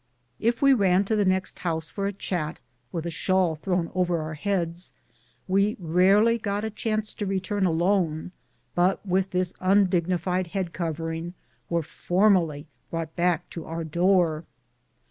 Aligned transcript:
If 0.39 0.63
we 0.63 0.73
ran 0.73 1.05
to 1.05 1.15
the 1.15 1.25
next 1.25 1.59
house 1.59 1.91
for 1.91 2.07
a 2.07 2.11
chat, 2.11 2.57
with 2.91 3.05
a 3.05 3.11
shawl 3.11 3.53
thrown 3.55 3.91
over 3.93 4.19
our 4.19 4.33
heads, 4.33 4.93
we 5.47 5.77
rarely 5.79 6.39
got 6.39 6.65
a 6.65 6.71
chance 6.71 7.13
to 7.13 7.27
return 7.27 7.67
alone, 7.67 8.31
but 8.73 9.05
with 9.05 9.29
this 9.29 9.53
undignified 9.59 10.47
head 10.47 10.73
covering 10.73 11.35
were 11.69 11.83
formally 11.83 12.65
brought 12.89 13.15
back 13.15 13.47
to 13.51 13.65
our 13.65 13.83
door 13.83 14.43